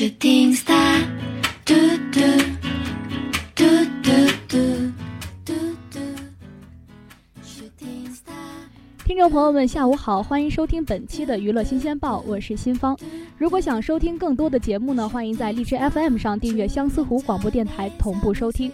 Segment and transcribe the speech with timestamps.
[0.00, 1.02] Shooting star，
[1.66, 1.74] 嘟
[2.10, 2.20] 嘟
[3.54, 3.66] 嘟
[4.02, 4.16] 嘟
[4.48, 4.56] 嘟
[5.44, 5.52] 嘟
[5.90, 6.00] 嘟。
[9.04, 12.96] 听众朋友们，下午好，欢迎收听本期的娱乐新鲜报，我是新芳。
[13.36, 18.72] 如果想收听更多的节目呢，欢迎在荔枝 FM 上订阅相思湖广播电台，同步收听。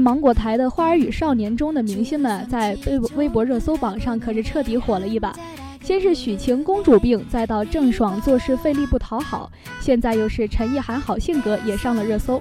[0.00, 5.34] 芒果台的《花儿与少年》中的明星们在微微博热搜榜上可是彻底火了一把。
[5.82, 12.40] 先是许晴公主病，再到郑爽做事费力不讨好，现在又是陈意涵好性格也上了热搜。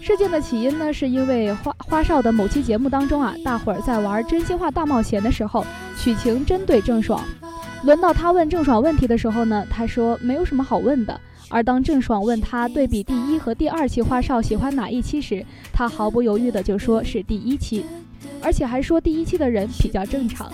[0.00, 5.66] 事件的起因呢，是因为花花少的某期节目当中啊，大伙儿在玩真心话大冒险的时候，
[5.96, 7.22] 许晴针对郑爽，
[7.82, 11.20] 轮到他问郑爽问题的时候呢，他说没有什么好问的。
[11.50, 17.84] 而当郑爽问他对比第一和第二期花少喜欢哪一期时，他毫不犹豫的就说是第一期，
[18.42, 20.52] 而且还说第一期的人比较正常。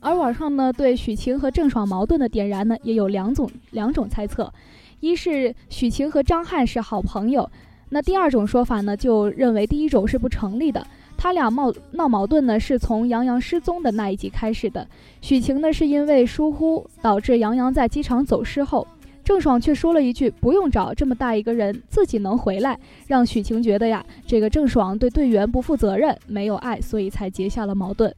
[0.00, 4.52] 而网上呢，对许晴和郑爽矛盾的点燃呢，也有两种两种猜测，
[4.98, 7.48] 一是许晴和张翰是好朋友，
[7.90, 10.84] 那第二种说法呢，就认为第一种是不成立的。
[11.22, 14.84] 他俩闹闹矛盾呢，是从杨洋失踪的那一集开始的。
[15.20, 18.84] 许晴呢，是因为疏忽导致杨洋在机场走失后，
[19.22, 22.76] 郑爽却说了一句“不用找这么大一个人，自己能回来”，
[23.06, 28.12] 让许晴觉得呀，这个郑爽对队员不负责任，没有爱，所以才结下了矛盾。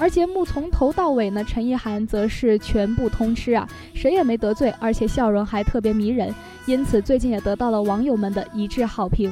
[0.00, 6.34] 而节目从头到尾呢，陈意涵则是全部通吃啊，谁也没得罪，而且笑容还特别迷人，
[6.64, 9.30] 因此最近也得到了网友们的一致好评。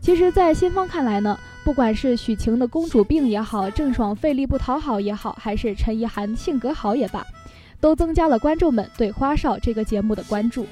[0.00, 7.26] 其实，在新方看来呢，不管是许晴的公主病也好，郑爽费力不讨好也好，还是陈意涵性格好也罢，
[7.80, 10.64] 都增加了观众们对花少这个节目的关注。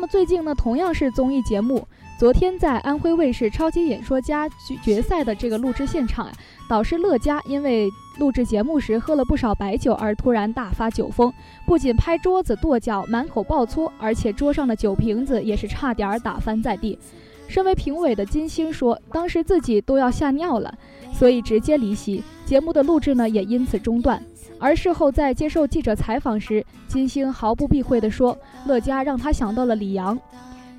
[0.00, 1.86] 那么最近呢，同样是综艺节目，
[2.18, 4.48] 昨天在安徽卫视《超级演说家》
[4.82, 6.32] 决赛的这个录制现场啊，
[6.70, 7.86] 导师乐嘉因为
[8.18, 11.30] 录制节目时喝了不少白酒而突然大发酒疯，
[11.66, 16.98] 不仅拍桌子跺脚、满口爆粗，而且桌上的酒瓶子也是差点打翻在地。
[17.46, 20.72] 身为评委的金星说，当时自己都要吓尿了，
[21.12, 24.20] 所以直接离席，节目的录制呢也因此中断。
[24.58, 30.18] 而事后在接受记者采访时，金星毫不避讳地说：“乐嘉让他想到了李阳。”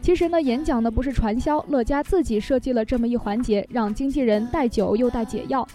[0.04, 5.66] 其实呢，演讲的不是传销，乐嘉自己设计了这么一环节，让经纪人带酒又带解药，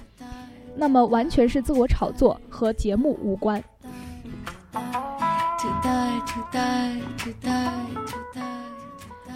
[0.77, 3.65] 那么完全是自我炒作，和节目无关。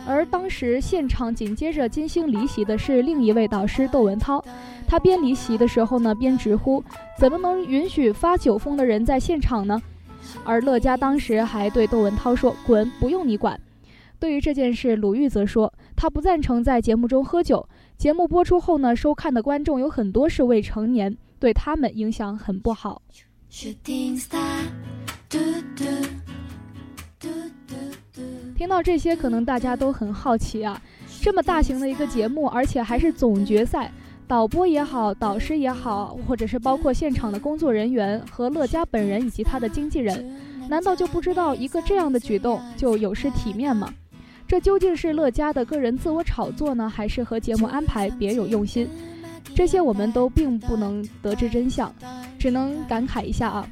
[0.07, 4.45] 而当时现场紧接着金星离席的是另一位导师窦文涛。
[4.91, 6.83] 他边离席的时候呢，边直呼
[7.17, 9.81] ：“怎么能允许发酒疯的人在现场呢？”
[10.43, 13.61] 而乐嘉当时还对窦文涛说：“滚，不用你管。”
[14.19, 17.69] 对于这件事，鲁豫则说：“他不赞成在节目中喝酒。
[17.97, 23.01] 节目播出后呢，收看的观众有很多是未成年，对他们影响很不好。”
[28.57, 30.83] 听到这些，可能大家都很好奇啊，
[31.23, 33.93] 这么大型的一个节目，而且还是总决赛。
[34.31, 40.25] 导播也好，导师也好，或者是包括现场的工作人员和乐嘉本人以及他的经纪人，
[40.69, 43.93] 难道就不知道一个这样的举动就有失体面吗？
[44.47, 48.89] 这究竟是乐嘉的个人自我炒作呢，还是和节目安排别有用心？
[49.53, 51.93] 这些我们都并不能得知真相，
[52.39, 53.69] 只能感慨一下啊，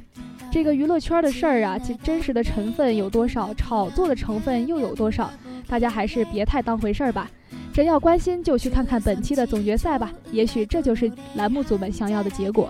[0.51, 5.31] 这个娱乐圈的事儿啊，其真实的成分有多少，炒作的成分又有多少？
[5.69, 7.31] 大家还是别太当回事儿吧。
[7.79, 10.11] 真要关心，就去看看本期的总决赛吧。
[10.33, 12.69] 也许这就是栏目组们想要的结果。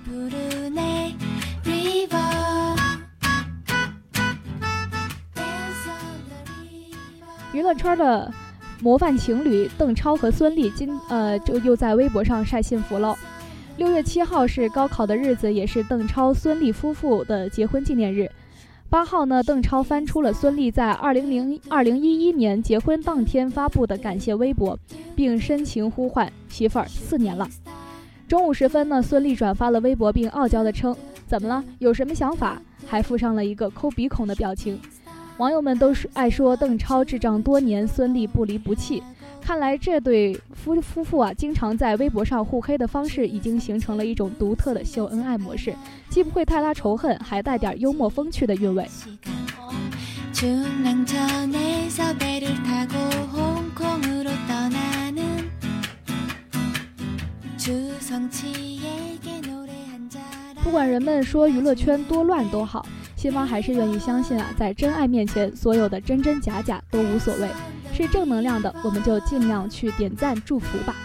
[7.51, 8.31] 娱乐圈的
[8.83, 13.17] 模范情侣邓超和孙俪今呃就又在微博上晒幸福喽。
[13.77, 18.29] 六月七号是高考的日子，也是邓超、孙俪夫妇的结婚纪念日。
[18.89, 24.77] 八号呢，邓超翻出了孙俪在二零零二零一一年结婚当天发布的感谢微博，
[25.15, 27.47] 并深情呼唤媳妇儿四年了。
[28.27, 30.95] 中午时分呢，孙俪转发了微博，并傲娇地称
[31.27, 31.63] ：“怎么了？
[31.77, 34.80] 有什么想法？”还附上了一个抠鼻孔的表情。
[35.38, 39.03] 网友们都是爱说邓超智障多年，孙俪不离不弃。
[39.41, 45.74] 看来这对夫夫妇啊，经常在微博上互黑的方式，已经形成了一种独特的秀恩爱模式，
[46.09, 48.88] 既不会太拉仇恨，还带点幽默风趣的韵味。
[60.63, 62.85] 不管人们说娱乐圈多乱都好。
[63.15, 67.50] 新芳还是愿意相信啊，在真爱面前，所有的真真假假都无所谓，
[68.01, 70.96] 是正能量的，我们就尽量去点赞祝福吧。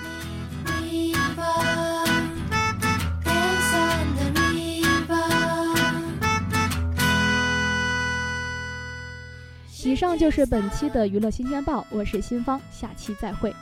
[9.83, 13.53] 以上就是本期的娱乐新鲜报，我是新芳，下期再会。